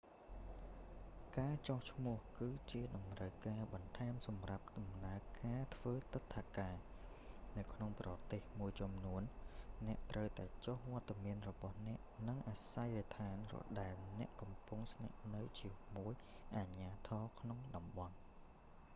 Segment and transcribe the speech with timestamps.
[1.37, 6.75] ការចុះឈ្មោះ គឺជាតម្រូវការបន្ថែមសម្រាប់ដំណើរការធ្វើទិដ្ឋាការ
[7.57, 9.21] នៅក្នុងប្រទេសមួយចំនួន
[9.87, 13.35] អ្នកត្រូវតែចុះវត្តមានរបស់អ្នក និងអាសយដ្ឋាន
[13.79, 16.13] ដែលអ្នកកំពុងស្នាក់នៅជាមួយ
[16.55, 18.13] នឹងអាជ្ញាធរក្នុងតំបន់